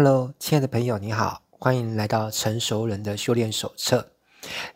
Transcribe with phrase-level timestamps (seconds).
[0.00, 4.12] Hello，亲爱的朋友，你好，欢迎来到成熟人的修炼手册。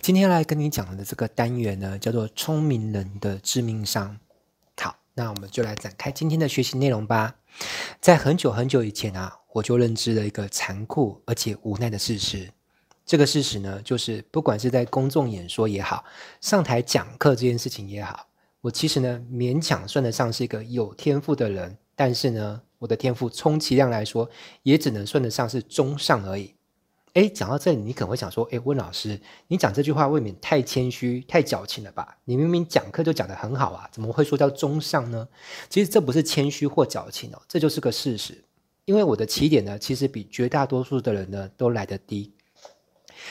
[0.01, 4.19] 今天来跟你讲的这个单元呢，叫做“聪明人的致命伤”。
[4.77, 7.37] 好，那我们就来展开今天的学习内容吧。
[8.01, 12.51] 在很久很久以前啊，我就认知了一个残酷而且无奈的事实。
[13.07, 16.05] 这个事实呢，就是不管是在公众演说也好，
[16.41, 18.27] 上台讲课这件事情也好，
[18.61, 22.61] 我其实呢，勉强算得上是一个有天赋的人，但是呢。
[22.83, 24.29] 我的天赋充其量来说，
[24.65, 26.53] 也只能算得上是中上而已。
[27.13, 32.17] 诶，讲到这里，你可能会想说：诶，温老师，你讲这句话未免太谦虚、太矫情了吧？
[32.25, 35.29] 你明明讲课就讲得很好啊，怎么会说叫中上呢？
[35.71, 38.43] 其实这不是谦虚或矫情哦，这就是个事实。
[38.85, 42.33] 因为我的起点呢，其实比绝大多数的人呢都来得低。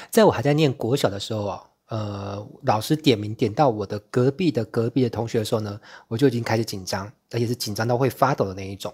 [0.09, 5.77] 在我还在念国小的时候啊，呃，老师点名点到我的隔壁的隔壁的同学的时候呢，
[6.07, 8.93] 我就已经开始紧张，而且是紧张到会发抖的那一种。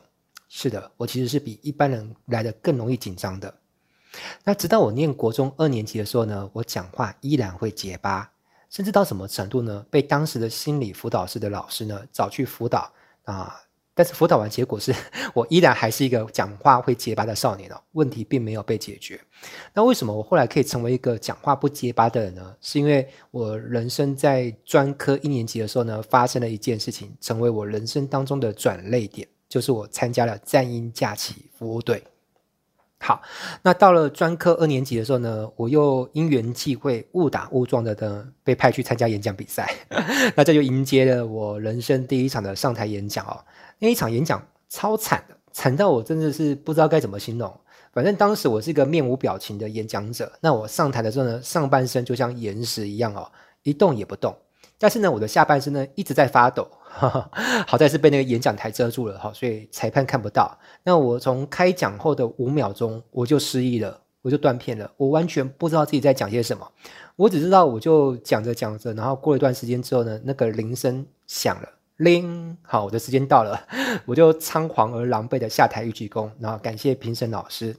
[0.49, 3.53] 是的，我其实是比一般人来得更容易紧张的。
[4.43, 8.31] 那直到我念国中二年级的时候呢，我讲话依然会结巴，
[8.69, 9.85] 甚至到什么程度呢？
[9.91, 12.91] 被当时的心理辅导室的老师呢找去辅导
[13.25, 13.61] 啊，
[13.93, 14.95] 但是辅导完结果是
[15.33, 19.19] 我依然还是一个讲话会结巴的少年哦，问题并没有被解决。
[19.73, 22.55] 那为什么我后来可以成为一个讲话不结巴的人呢？
[22.61, 29.27] 是因为我人生在专科一年级的时候呢，发生了一件事情，成为我人生当中的转捩点。
[29.47, 32.03] 就是我参加了战鹰假期服务队。
[32.99, 33.21] 好，
[33.61, 39.71] 那到了专科二年级的时候呢，我又因缘际会，误打误撞的呢，被派去参加演讲比赛。
[40.35, 43.37] 那这就迎接了我人生第一场的上台演讲哦。
[43.77, 47.55] 那一场演讲超惨的，惨到我真的是不知道该怎么形容。
[47.93, 50.31] 反正当时我是一个面无表情的演讲者。
[50.41, 54.35] 那我上台的时候呢，上半身就像岩石一样哦，一动也不动。
[54.79, 56.67] 但是呢，我的下半身呢一直在发抖。
[57.67, 60.57] 好在是被那个演讲台遮住了哈，所以裁判看不到。
[60.83, 66.71] 那我从开讲后的五秒钟，我就失忆了，我就断片了，我完全不知道自己在讲些什么。
[67.15, 73.59] 我只知道，我就讲着讲着，然后过了一段时间之后呢，那个铃声响了，铃，好，我的时间到了，
[74.05, 77.75] 我就仓皇而狼狈的下台一鞠躬，然后感谢评审老师。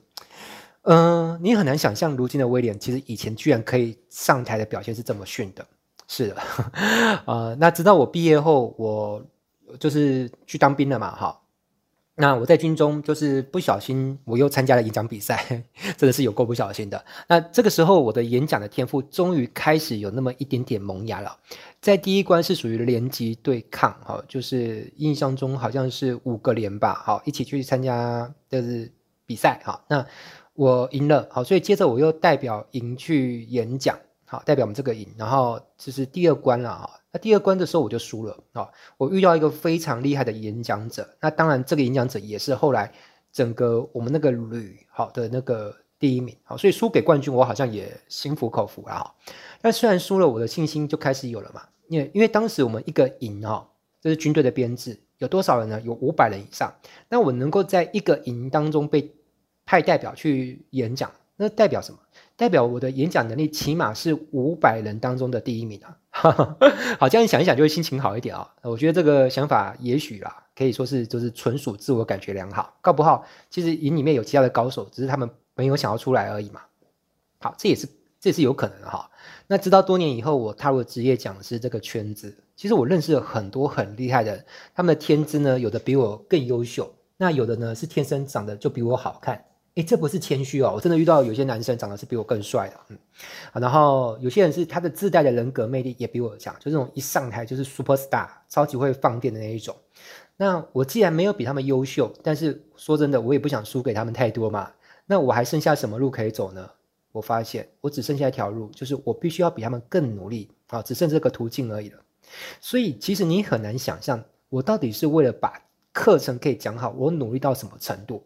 [0.82, 5.66] 嗯、你很难想象，如今的威廉其实以前居然可以上台的表现是这么逊的。
[6.08, 6.36] 是的，
[7.26, 9.22] 呃，那直到我毕业后，我
[9.78, 11.40] 就是去当兵了嘛，哈。
[12.20, 15.62] 那我在军中就是不小心，我又参加了演讲比赛，
[15.96, 17.04] 真的是有够不小心的。
[17.28, 21.38] 那这个时候，我的演讲的天赋终于开始有那么一点点萌芽了。
[21.80, 28.90] 在第一关是属于连级对抗，哈，就是印象中好像是五个连吧，好，一起去参加就是
[29.24, 29.84] 比赛，哈。
[29.88, 30.04] 那
[30.54, 33.96] 我赢了，好，所以接着我又代表营去演讲。
[34.30, 36.90] 好，代表我们这个营，然后这是第二关了啊。
[37.10, 38.68] 那第二关的时候我就输了啊。
[38.98, 42.92] 我遇到一个非常厉害的演讲者，那当然这个演讲者也是后来
[43.32, 46.36] 整个我们那个旅好的那个第一名。
[46.44, 49.14] 好，所以输给冠军我好像也心服口服了哈。
[49.62, 51.62] 但虽然输了，我的信心就开始有了嘛。
[51.88, 53.66] 因为因为当时我们一个营哈，
[54.02, 55.80] 这是军队的编制，有多少人呢？
[55.80, 56.70] 有五百人以上。
[57.08, 59.10] 那我能够在一个营当中被
[59.64, 61.98] 派代表去演讲，那代表什么？
[62.36, 65.96] 代表我的演讲能力起码是五百人当中的第一名啊！
[67.00, 68.54] 好，这样想一想就会心情好一点啊。
[68.62, 72.76] 我觉得这个想法也许啦，可以说是就是纯属自我感觉良好。
[72.80, 76.60] 搞不好其实营里面有其他的高手，只是他们没有想要出来而已嘛。
[77.38, 77.86] 好，这也是
[78.20, 79.08] 这也是有可能的哈。
[79.46, 84.44] 那直到多年以后，我踏入职业讲师这个圈子，其实我认识了很多很厉害的人，
[84.74, 89.44] 他们的天资呢，有的比我更优秀，那有的呢是天生长得就比我好看。
[89.78, 92.98] 诶，这不是谦虚哦，我真的遇到有些男生长得是比我更帅的，嗯，
[93.62, 99.76] 然后有些人是他的自带的人格魅力也比我强，就这种一上台就是 super star，超级会放电的那一种。
[100.36, 104.68] 那我既然没有比他们优秀，但是说真的，我也不想输给他们太多嘛。
[105.06, 106.68] 那我还剩下什么路可以走呢？
[107.12, 111.98] 我发现我只剩下一条路，就是我必须要比他们更努力啊，只剩这个途径而已了。
[112.60, 115.52] 所以其实你很难想象，我到底是为了把
[115.92, 118.24] 课程可以讲好，我努力到什么程度。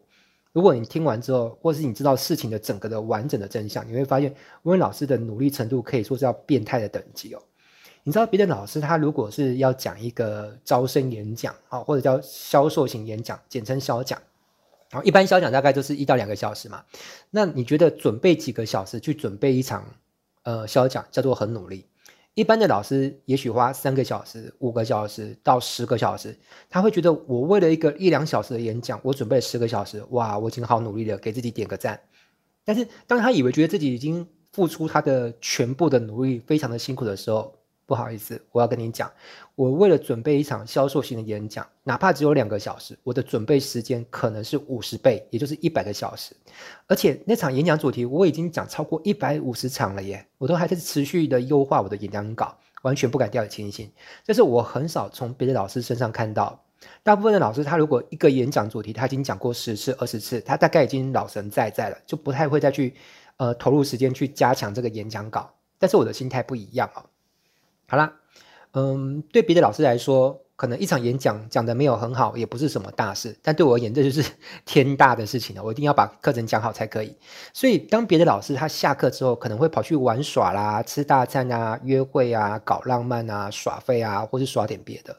[0.53, 7.41] 如果你听完之后，或是你知道事情的整个的完整的真相，你会发现温文老师的努力程度可以说是要变态的等级哦。
[8.03, 14.21] 你知道别的老师他如果是要讲一个招生演讲啊，或者叫销售型演讲，简称销讲，
[14.91, 16.83] 啊，一般销讲大概就是一到两个小时嘛。
[17.31, 19.83] 那你觉得准备几个小时去准备一场
[20.43, 21.85] 呃销讲叫做很努力？
[22.35, 26.35] 一般的老师也许花三个小时、五个小时到十个小时，
[26.69, 31.99] 他会觉得我为了一个一两小时的演讲，我准备了十个小时，哇，我已经好努力了，给自己点个赞。
[32.65, 37.53] 但是当他以为觉得自己已经付出他的全部的努力，非常的辛苦的时候，
[37.85, 39.11] 不好意思，我要跟你讲，
[39.55, 46.35] 我为了准备一场销售型的演讲，哪怕只有两个小时，我的准备时间可能是五十倍，也就是一百个小时。
[46.87, 53.91] 而且那场演讲主题我已经讲超过一百五十场了耶，我都还在持续的优化我的演讲稿，完全不敢掉以轻心。
[54.23, 56.59] 这是我很少从别的老师身上看到。
[57.01, 62.93] 大部分的老师，他如果一个演讲主题他已经讲过十次、二十次，他大概已经老神在在了，就不太会再去
[63.37, 65.49] 呃投入时间去加强这个演讲稿。
[65.79, 67.05] 但是我的心态不一样啊。
[67.87, 68.13] 好啦，
[68.73, 73.37] 嗯，对别的老师来说，可能一场演讲讲得没有很好，也不是什么大事。
[73.41, 74.23] 但对我而言，这就是
[74.65, 75.63] 天大的事情了。
[75.63, 77.15] 我一定要把课程讲好才可以。
[77.53, 85.15] 所以，当别的老师他下课之后，可能会跑去玩耍啦、吃大餐啊、约会啊、搞浪漫啊、耍废啊，或是耍点别的。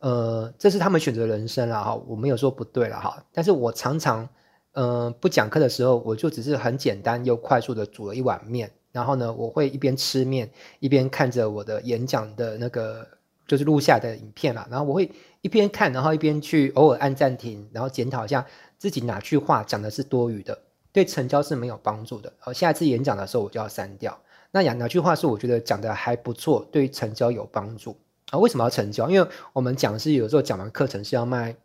[0.00, 3.24] 呃，这是他们选择人生了哈，我没有说不对了哈。
[3.32, 4.28] 但是我常常，
[4.72, 8.72] 嗯、不讲课的时候，我就只是很简单又快速的煮了一碗面。
[8.92, 10.48] 然后呢，我会一边吃面，
[10.78, 13.08] 一边看着我的演讲的那个
[13.46, 14.68] 就是录下的影片啦。
[14.70, 15.10] 然后我会
[15.40, 18.46] 一边看，然后一边去偶尔按暂停，然后检讨一下
[18.78, 20.58] 自己哪句话讲的是多余的，
[20.92, 22.32] 对成交是没有帮助的。
[22.40, 24.16] 而下一次演讲的时候，我就要删掉。
[24.50, 27.96] 那哪哪句话是我觉得讲的还不错，对成交有帮助
[28.30, 28.38] 啊？
[28.38, 29.08] 为什么要成交？
[29.08, 31.56] 因为我们讲师有时候讲完课程是要卖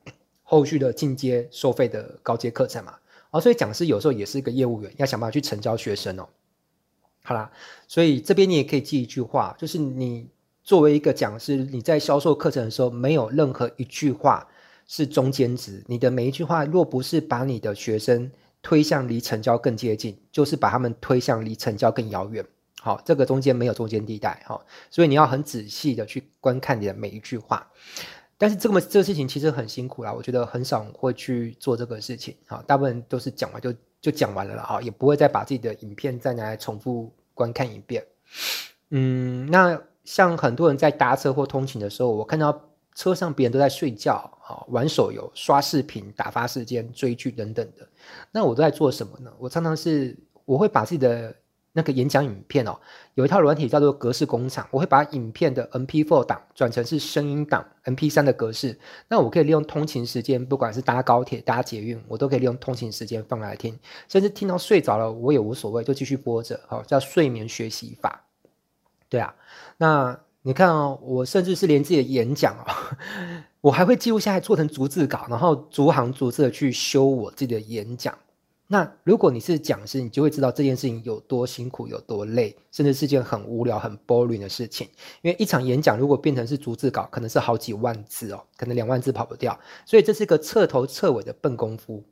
[0.43, 2.93] 后续的进阶收费的高阶课程嘛。
[3.31, 6.29] 啊，所以讲师有时候也是一个业务员，要想办法去成交学生哦。
[7.27, 7.51] 好啦，
[7.89, 10.29] 所以这边你也可以记一句话，就是你
[10.63, 14.47] 作为一个讲师，你在销售课程的时候，没有任何一句话
[14.87, 15.83] 是中间值。
[15.87, 18.31] 你的每一句话，若不是把你的学生
[18.61, 22.45] 推向离成交更接近，就是把他们推向离成交更遥远。
[22.79, 24.41] 好，这个中间没有中间地带。
[24.45, 27.67] 好，所以你要很仔细的去观看你的每一句话。
[28.37, 32.35] 但是这么这个事情其实很辛苦啦，我觉得很少会去做这个事情。
[32.45, 38.05] 好，大部分都是讲完就就讲完了啦，哈，也不会再把自己的影片再拿来重复观看一遍。
[38.91, 44.13] 嗯，那像很多人在搭车或通勤的时候，我看到车上别人都在睡觉，
[44.45, 47.87] 啊，玩手游、刷视频、打发时间、追剧等等的，
[48.31, 49.33] 那我都在做什么呢？
[49.39, 51.35] 我常常是我会把自己的。
[51.77, 52.75] 那个演讲影片哦，
[53.13, 58.75] 有一套软体叫做格式工厂，我会把影片的 MP4 档转成是声音档 MP3 的格式。
[59.07, 63.77] 那我可以利用通勤时间，不管是搭高铁、搭捷运，我都可以利用通勤时间放来听，
[64.09, 66.59] 甚至听到睡着了我也无所谓，就继续播着。
[66.65, 68.23] 好，叫睡眠学习法。
[69.07, 69.35] 对啊，
[69.77, 72.65] 那你看哦，我甚至是连自己的演讲哦，
[73.61, 78.17] 我还会记录下来，做成逐字稿，然后逐行逐字的去修我自己的演讲。
[78.69, 84.85] 那如果你是讲师，你就会知道这件事情有多辛苦，有多累，甚至是件很无聊、很 boring 的事情。
[85.21, 89.57] 因为一场演讲如果变成是逐字稿，可能是好几万字哦，可能两万字跑不掉。
[89.85, 92.03] 所以这是一个彻头彻尾的笨功夫。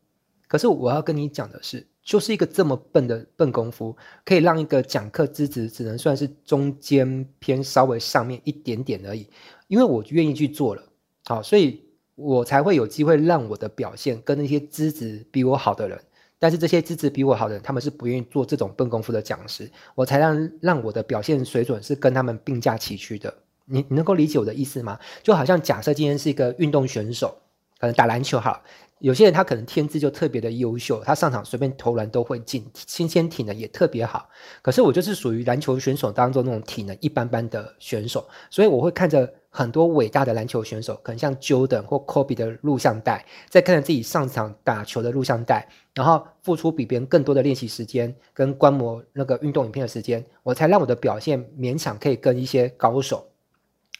[0.47, 3.93] 可是我要跟你讲的是，就是一个这么笨的笨功夫，
[4.23, 9.27] 可以让一个讲课资质只能算是中间偏稍微上面一点点而已。
[9.67, 10.83] 因为我愿意去做了，
[11.25, 11.83] 好，所以
[12.15, 15.99] 我才会有机会让我的表现跟那些资质比我好的人。
[16.45, 23.33] 但是这些资质比我好的，他们是不愿意做这种笨功夫的讲师，我才让让我的表现水准是跟他们并驾齐驱的。
[23.65, 25.00] 你你能够理解我的意思吗？
[25.24, 27.36] 就好像假设今天是一个运动选手，
[27.80, 28.62] 可能打篮球好，
[29.00, 34.30] 有些人他可能天资就特别的优秀，他上场随便投篮都会进，先天体能也特别好。
[34.62, 39.33] 可是我就是属于篮球选手当中那种体能一般般的选手，所以我会看着。
[39.57, 53.25] 很多伟大的篮球选手，可能像 Jordan 或 Kobe 的录像带，在看着自己上场打球的录像带，然后付出比别人更多的练习时间跟观摩那个运动影片的时间，我才让我的表现勉强可以跟一些高手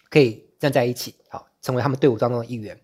[0.10, 2.78] 可以站在一起，好，成为他们队伍当中的一员。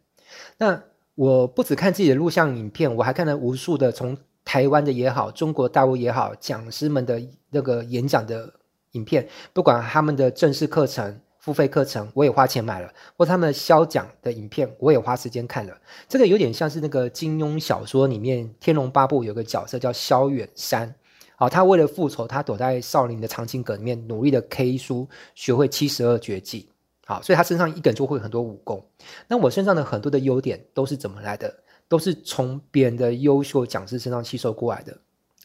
[0.58, 0.82] 那
[1.22, 8.52] 我不只看自己的录像影片，我还看了无数的从台湾的也好，中国大陆也好，讲师们的那个演讲的
[8.94, 11.20] 影片，不管他们的正式课程。
[11.38, 15.76] 付费课程我也花钱买了，或他们的销讲的影片我也花时间看了。
[16.08, 20.94] 这个有点像是那个金庸小说里面《天龙八部》有个角色叫萧远山，
[21.36, 26.70] 好，他为了复仇，他躲在少林的藏经阁里面努力的 K 书，学会七十二绝技，
[27.06, 28.86] 好，所以他身上一个人就会很多武功。
[29.28, 31.54] 那我身上的很多的优点都是怎么来的？
[31.88, 34.98] 都是从别人的优秀讲师身上吸收过来的。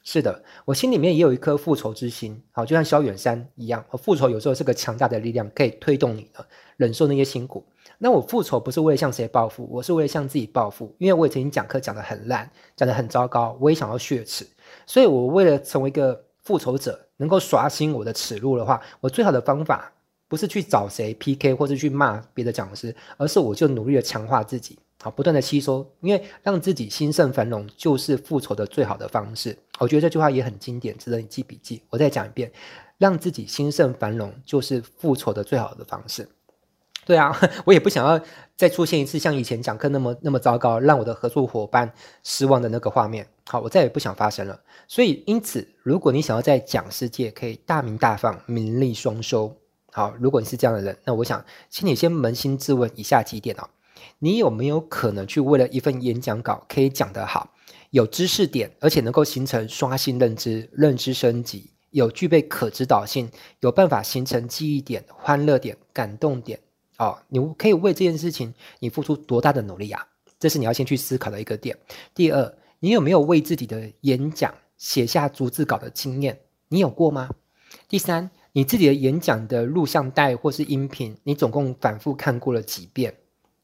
[0.04, 6.46] 是的，我心里面也有一颗复仇之心，好，就像萧远山一样，复仇有时候是个强大的力量，可以推动你的
[6.76, 7.66] 忍受那些辛苦。
[7.98, 14.46] 那我复仇不是为了向谁报复，我是为了向自己报复，因为我也曾经讲课讲得很烂，讲得很糟糕，我也想要血耻，
[14.86, 19.92] 所以我为了成为一个复仇者，能够刷新我的耻辱的话，我最好的方法
[20.28, 24.78] 不是去找谁 PK 或是去骂别的讲师，而是我就努力的强化自己。
[25.02, 29.56] 好，不断的吸收，因为让自己兴盛繁荣就是复仇的最好的方式。
[29.78, 31.82] 我觉得这句话也很经典，值得你记笔记。
[31.90, 32.50] 我再讲一遍，
[32.98, 36.28] 让自己兴盛繁荣，就是复仇的最好的方式。
[37.04, 38.20] 对啊， 我也不想要
[38.56, 41.92] 再出现一次像以前讲课那么那么糟糕，让我的合作伙伴
[42.24, 43.24] 失望的那个画面。
[43.46, 44.60] 好，我再也不想发生了。
[44.88, 49.56] 所以，因此，如果你想要在讲师界可以大名大放、名利双收，
[49.96, 53.66] 好，如果你是这样的人，那我想，请你先扪心自问以下几点哦：
[54.18, 57.48] 你有没有可能去为了一份演讲稿可以讲得好，
[57.92, 66.60] 有知识点，而且能够形成刷新认知、认知升级，有具备可指导性，有办法形成记忆点、欢乐点、感动点？
[66.98, 70.06] 哦，你可以为这件事情你付出多大的努力啊？
[70.38, 71.74] 这是你要先去思考的一个点。
[72.14, 76.38] 第二，你有没有为自己的演讲写下逐字稿的经验？
[76.68, 77.30] 你有过吗？
[77.88, 83.14] 第三，你自己的演讲的录像带或是音频，你总共反复看过了几遍？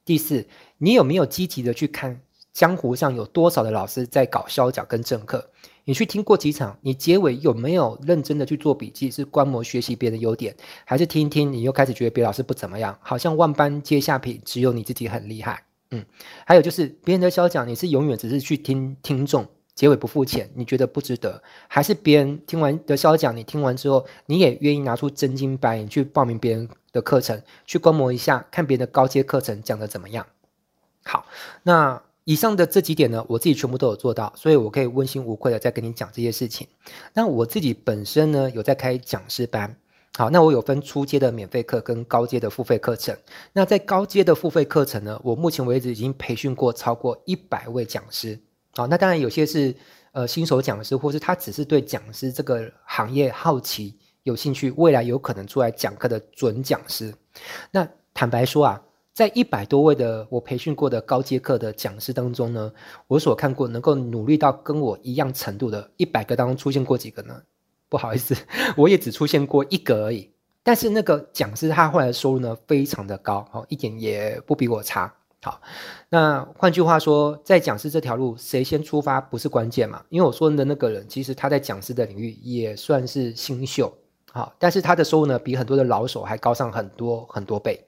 [0.05, 0.47] 第四，
[0.77, 2.21] 你有没有积极的去看
[2.53, 5.49] 江湖上有多少的老师在搞消讲跟正课？
[5.85, 6.77] 你去听过几场？
[6.83, 9.11] 你结尾有没有认真的去做笔记？
[9.11, 12.99] 是观摩学习别人的优点，还是听一听你又开始觉得别老师不怎么样？
[13.01, 15.65] 好像万般皆下品，只有你自己很厉害。
[15.93, 16.05] 嗯，
[16.45, 19.49] 还有就是别人的消讲，你是永远只是去听听众，
[19.83, 21.43] 结尾不付钱，你觉得不值得？
[21.67, 30.25] 还是别人听完的肖讲，你听完之后，你也愿意拿出真金白银去报名别人的课程，去观摩一下，看别人的高阶课程讲得怎么样？
[31.03, 31.27] 好，
[31.65, 32.01] 那。
[32.25, 36.69] 以上的这几点呢，我自己全部都有做到，所以我可以问心无愧的再跟你讲这些事情。
[37.15, 39.75] 那我自己本身呢，有在开讲师班。
[40.17, 43.17] 好，那我有分初阶的免费课跟高阶的付费课程。
[43.53, 48.39] 那在高阶的付费课程呢，我目前为止已经培训过超过一百位讲师。
[48.75, 49.75] 好，那当然有些是
[50.13, 57.15] 呃新手讲师，或是他只是对讲师这个行业好奇、有兴趣，未来有可能出来讲课的准讲师。
[57.71, 58.83] 那坦白说啊。
[59.15, 62.73] 在一百多位的我培训过的高阶课的讲师当中呢，
[63.07, 67.43] 我所看过能够努力到跟我一样程度的一百个当中出现过几个呢？
[67.91, 68.35] 不好意思，
[68.75, 70.33] 我也只出现过一个而已。
[70.63, 75.15] 但是那个讲师他后来的收入呢，非常的高，好，一点也不比我差。
[75.43, 75.61] 好，
[76.09, 80.03] 那换句话说，在讲师这条路，谁先出发不是关键嘛？
[80.09, 83.93] 因为我说的那个人，其实他在讲师的领域也算是新秀，
[84.33, 87.85] 好，但是他的收入呢，比很多的老手还高上很多很多倍，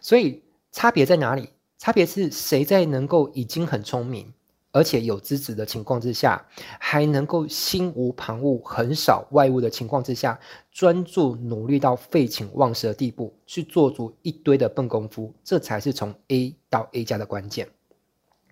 [0.00, 0.42] 所以。
[0.76, 1.50] 差别在哪里？
[1.78, 4.32] 差别是谁在能够已经很聪明，
[4.74, 6.44] 而且有资质的情况之下，
[6.80, 10.36] 还能够心无旁骛、很少外物的情况之下，
[10.72, 17.68] 专注努力到废寝忘食的地步，去做足一堆的笨功夫，这才是从 A 到 A 加的关键。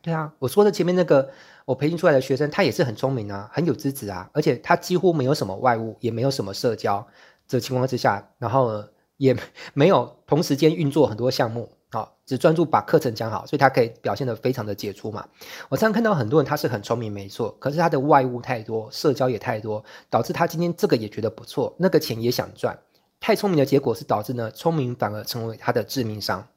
[0.00, 1.28] 对啊，我说的前面那个
[1.64, 7.04] 我培训出来的学生，他也是很聪明啊，很有资质啊，而且他几乎没有什么外物，也没有什么社交
[7.48, 9.36] 这情况之下，然后呢，也
[9.74, 11.72] 没有同时间运作很多项目。
[11.92, 15.28] 好，只专注把课程讲好，所以他可以表现得非常的杰出嘛。
[15.68, 22.78] 我常常看到很多人，他是很聪明，没错，可是他的外物太多，社交也太多，导致他今天这个也觉得不错，那个钱也想赚。
[23.20, 26.48] 太聪明的结果是导致呢，聪明反而成为他的致命伤。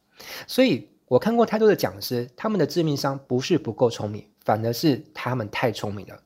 [0.48, 6.18] 所以我看过太多的讲师，他们的致命伤不是不够聪明，反而是他们太聪明了。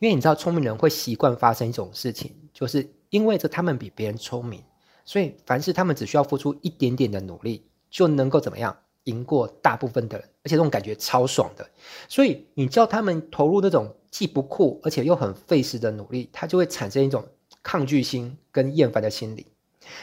[0.00, 4.60] 因为你知道，聪明人会习惯发生一种事情，就是因为这他们比别人聪明，
[5.04, 7.64] 所以凡事他们只需要付出一点点的努力。
[7.90, 11.68] 就能够怎么样赢过大部分的人，而且这种感觉超爽的。
[12.08, 17.24] 所以你叫他们投入那种既不酷而且又很费时的努力，他就会产生一种
[17.62, 19.46] 抗拒心跟厌烦的心理。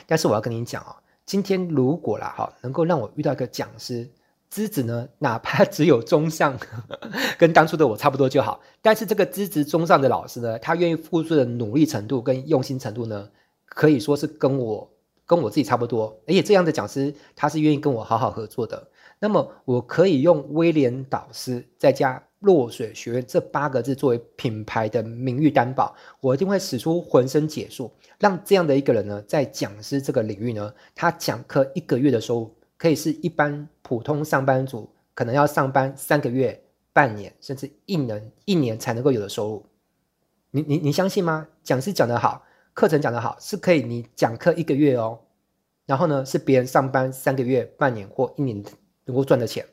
[0.08, 4.10] 但是我要跟你讲哦，今天如果啦哈，能够让我遇到一个讲师，
[4.50, 6.58] 资质呢，哪怕只有中上，
[7.38, 8.62] 跟当初的我差不多就好。
[8.82, 13.30] 但是这个资质中上的老师呢，他愿意付出的努力程度跟用心程度呢，
[13.66, 14.90] 可以说是跟我。
[15.26, 18.88] 跟我自己差不多，而且这样的讲师他是愿意跟我好好合作的。
[19.20, 27.90] 那么我可以用威廉导师再加落水学院这八个字作为品牌的名誉担保，我一定会使出浑身解数，
[28.20, 36.62] 让这样的一个人呢，在讲师这个领域呢，他讲课一个月的收入，可以是一般普通上班族可能要上班三个月、
[36.92, 39.66] 半年甚至一年一年才能够有的收入。
[40.52, 41.48] 你你你相信吗？
[41.64, 42.44] 讲师讲得好。
[42.74, 45.20] 课程讲得好，是可以你讲课一个月哦，
[45.86, 48.64] 然后呢，是别人上班三个月、半年或一年
[49.06, 49.66] 能够赚的钱。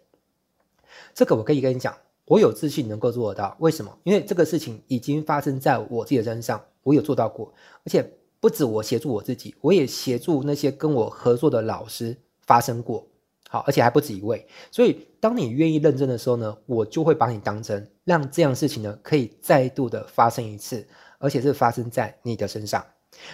[1.15, 3.57] 这个我可以跟你讲，我有自信能够做得到。
[3.61, 3.99] 为什么？
[4.05, 7.53] 因为这个事情已经发生在我自己的身上，我有做到过，
[7.85, 8.07] 而且
[8.39, 13.07] 不止我协助我自己，我也协助那些跟我合作的老师发生过。
[13.49, 14.47] 好，而且还不止一位。
[14.71, 20.87] 所以，当你愿意认真的时候呢，我就会把你当真，让这样事情呢可以再度的发生一次。
[21.21, 22.85] 而且是发生在你的身上。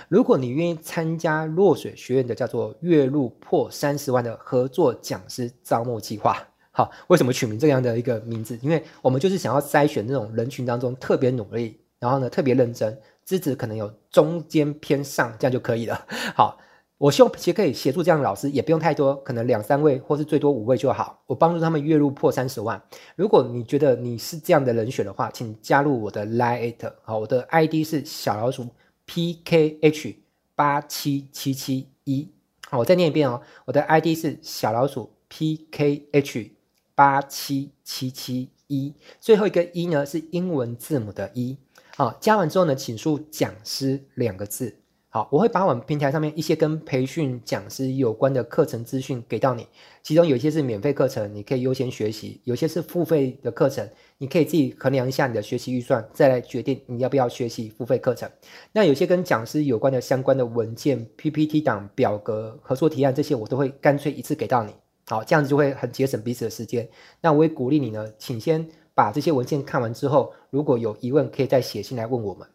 [0.09, 6.37] 如果你愿意参加落水学院的叫做月入破三十万的合作讲师招募计划，
[6.73, 8.59] 好，为什么取名这样的一个名字？
[8.61, 16.07] 因为我们就是想要筛选那种人群当中特别努力，然后呢特别认真，资质可能有中间偏上，这样就可以了。
[16.37, 16.59] 好。
[16.99, 21.23] 我希望其实可以协助这样的老师，也不用太多，可能两三位或是最多五位就好。
[21.27, 22.83] 我帮助他们月入破三十万。
[23.17, 28.69] 如果你觉得你是这样的人选的话，请加入我的 Line，好，我的 ID 是小老鼠
[29.07, 30.17] PKH
[30.55, 32.31] 八七七七一。
[32.69, 36.51] 好，我再念一遍哦，我的 ID 是小老鼠 PKH
[36.95, 41.59] 八七七七一，最后一个一呢是英文字母的一。
[41.95, 44.79] 好，加完之后呢，请输讲师两个字。
[45.17, 49.67] 好，我会把我们平台上面一些跟培训讲师有关的课程资讯给到你，
[50.03, 58.31] 其中有一些是免费课程，你可以优先学习；有些是付费的课程，你可以自己衡量一下你的学习预算，再来决定你要不要学习付费课程。
[58.73, 64.73] 那有些跟讲师有关的相关的文件、PPT 档、表格、合作提案这些，我都会干脆一次给到你。
[65.07, 66.87] 好，这样子就会很节省彼此的时间。
[67.23, 72.47] 那我也鼓励你呢，请先把这些文件看完之后，如果有疑问，可以再写信来问我们。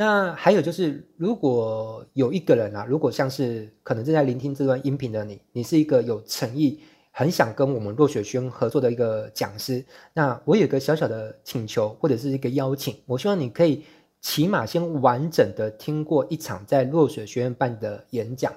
[0.00, 6.80] 那还有就是，如果有一个人啊，如果像是可能正在聆听这段音频的你，你是一个有诚意、
[7.10, 13.84] 很想跟我们落雪轩合作的一个讲师，那我有个小小的请求或者是一个邀请，我希望你可以
[14.22, 18.50] 起码先完整的听过一场在落雪学院办的演讲。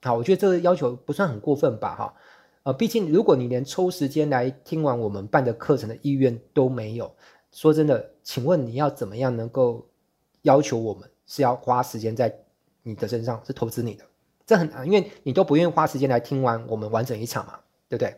[0.00, 1.96] 好，我觉得这个要求不算很过分吧？
[1.96, 2.14] 哈，
[2.62, 7.12] 呃，毕竟如果你连抽时间来听完我们办的课程的意愿都没有，
[7.50, 9.84] 说真的，请问你要怎么样能够？
[10.44, 12.34] 要求我们是要花时间在
[12.82, 14.04] 你的身上，是投资你的，
[14.46, 17.58] 这很难，因为你都不愿意花时间来听完我们完整一场嘛，
[17.88, 18.14] 对不对？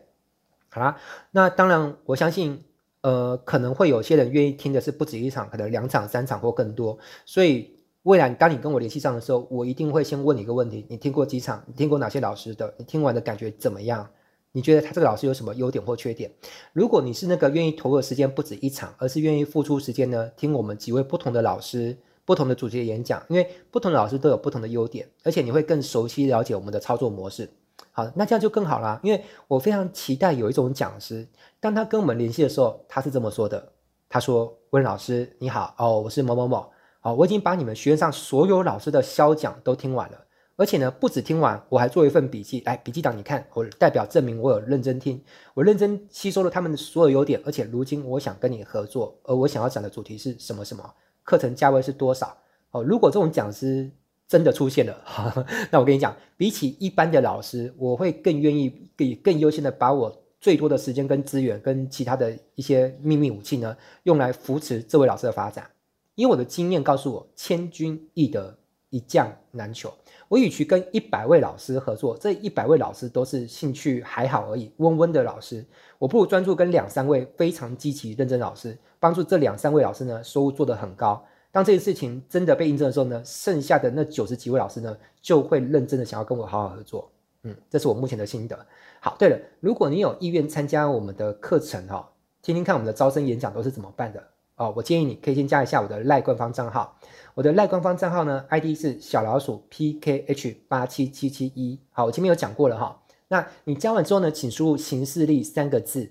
[0.69, 0.97] 好啦，
[1.31, 2.63] 那当然，我相信，
[3.01, 6.99] 呃，可能会有些人愿意听的是不止一场，可能两场、三场或更多。
[7.25, 11.63] 所以，未来当你跟我联系上的时候，我一定会先问你一个问题：你听过几场？
[11.65, 12.73] 你听过哪些老师的？
[12.77, 14.07] 你听完的感觉怎么样？
[14.51, 16.29] 你觉得他这个老师有什么优点或缺点？
[16.73, 21.97] 如果你是那个愿意投入时间不止一场，而是愿意付出时间呢，听我们几位不同的老师。
[22.27, 27.49] 不同的主题的演讲，因为不同的老师都有不同的优点，而且你会更熟悉了解我们的操作模式。
[27.93, 31.25] 好，那这样就更好啦，因为我非常期待有一种讲师，
[31.61, 33.71] 当他跟我们联系的时候，他是这么说的：
[34.09, 36.69] 他说，温老师你好，哦，我是某某某，
[36.99, 40.25] 好，我已经把你们学院上所有老师的销讲都听完了，
[40.57, 45.23] 而且呢，不止听完，我还做一份笔记，来，笔记档你看，我代表证明我有认真听，
[45.53, 50.83] 我认真吸收了他们的所有优点，而且如今我想跟你合作，而我想要讲的主题是什么什么。
[51.27, 52.37] 课程价位是多少？
[52.71, 53.91] 哦，如果这种讲师
[54.29, 65.69] 真的出现了，呵呵，那我跟你讲，比起一般的老师，我会更愿意、更更优先的把我最多的时间跟资源，跟其他的一些秘密武器呢，用来扶持这位老师的发展。
[66.15, 68.57] 因为我的经验告诉我，千军易得，
[68.89, 69.93] 一将难求。
[70.29, 75.65] 我与其跟一百位老师合作，这一百位老师都是兴趣还好而已，温温的老师，
[75.99, 81.23] 我不如专注跟两三位非常积极认真老师，帮助这两三位老师呢，收入做得很高。
[81.51, 87.09] 当这件事情真的被印证的时候呢，剩下的那九十几位老师呢，就会认真的想要跟我好好合作。
[87.43, 88.57] 嗯，这是我目前的心得。
[88.99, 92.07] 好，对了，如果你有意愿参加我们的课程哈，
[92.41, 94.21] 听听看我们的招生演讲都是怎么办的
[94.57, 96.95] 哦，我建议你可以先加一下我的赖官方账号。
[97.33, 101.79] 我的赖官方账号呢，ID 是小老鼠 PKH 八七七七一。
[101.91, 102.99] 好，我前面有讲过了哈。
[103.29, 106.09] 那你加完之后呢，请输入“行事历”三个字。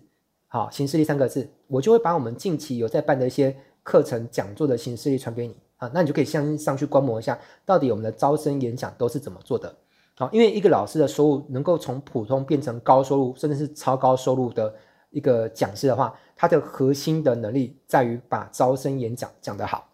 [0.48, 5.90] 好，“行事历”三个字，我就会把我们近期有在办的一些课程讲座的行事历传给你啊。
[5.92, 9.74] 那你就可以先上去观摩一下，到底我们的招生演讲都是怎么做的。
[10.16, 14.74] 好，因为一个老师的收入能够从普通变成高收入，甚至是超高收入的
[15.10, 19.86] 一个讲师的话，他的核心的能力在于把招生演讲讲得好。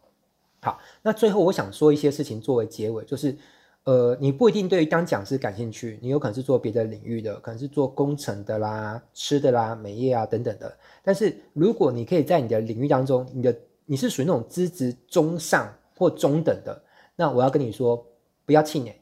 [0.61, 3.37] 好，那最后我想说一些事情作为结尾，就是，
[3.85, 10.73] 呃，你不一定对于当讲师感兴趣，你有可能是做别的领域的，可能是做工程的啦、吃的啦、美业啊等等的。
[11.03, 16.81] 但是如果你可以在你的领域当中，你的你是属于那种资质中上或中等的，
[17.17, 18.07] 那我要跟你说，
[18.47, 18.95] 不要气馁，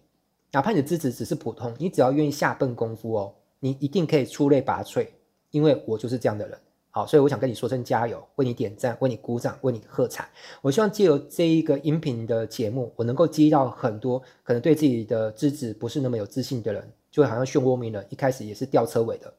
[0.51, 5.07] 哪怕你的资质只是普通，你只要愿意下笨功夫哦，你一定可以出类拔萃，
[5.51, 6.59] 因为我就是这样的人。
[6.93, 10.29] 好，所以我想跟你说声加油，为你点赞，为你鼓掌，为你喝彩。
[10.61, 19.33] 我希望借由这一个音频的节目，我能够激到很多可能对自己的资质不是那么有自信的人，就好像漩涡鸣人一开始也是吊车尾的。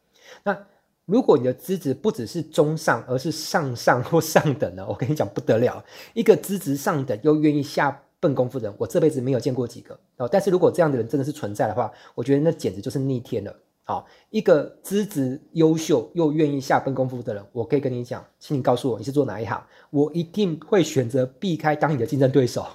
[0.44, 0.58] 那
[1.06, 5.84] 如果你的资质不只是中上，而是上上或上等的，我跟你讲不得了，
[6.14, 10.30] 一个资质上等又愿意下笨功夫的人，我这辈子没有见过几个哦。
[10.32, 13.54] 但是如果这样的人真的是存在的话，我觉得那简直就是逆天了。
[13.84, 22.66] 好，一个资质优秀又愿意下笨功夫的人，我可以跟你讲，请你告诉我你是做哪一行，我一定会选择避开当你的竞争对手，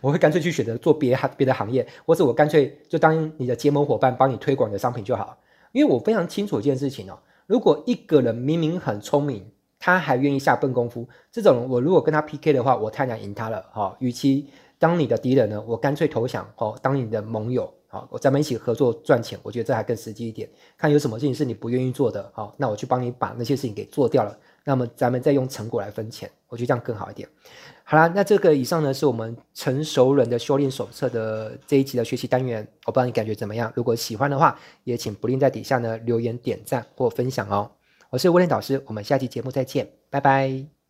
[0.00, 5.36] 我会干脆去选择做别行别的行业，或者我干脆就当你的结盟伙伴，帮你推广你的商品就好。
[5.72, 9.44] 因为我非常清楚一件事情哦，如果一个人明明很聪明，
[9.78, 13.96] 他还愿意下笨功夫，这种我如果跟他 PK 的话，我太难赢他了哈。
[13.98, 14.46] 与其
[14.78, 20.48] 当你的敌人呢，我干脆投降哦，当你的盟友好，咱们一起合作赚钱，我觉得这还更实际一点。
[20.78, 27.28] 看有什么事情是你不愿意做的，好，那我去帮你把那些事情给做掉了，那么咱们再用成果来分钱，我觉得这样更好一点。
[27.84, 33.70] 好啦，那这个以上呢是我们成熟人的修炼手册的这一期的学习单元，我不知道你感觉怎么样？
[33.76, 37.70] 如果喜欢的话，也请不吝在底下呢留言点赞或分享哦。
[38.08, 40.81] 我是威廉导师，我们下期节目再见，拜拜。